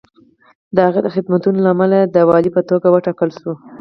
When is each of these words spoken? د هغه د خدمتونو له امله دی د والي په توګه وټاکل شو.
د 0.75 0.77
هغه 0.87 0.99
د 1.03 1.07
خدمتونو 1.15 1.57
له 1.65 1.69
امله 1.75 1.97
دی 2.03 2.11
د 2.15 2.17
والي 2.29 2.49
په 2.55 2.61
توګه 2.69 2.87
وټاکل 2.89 3.29
شو. 3.39 3.51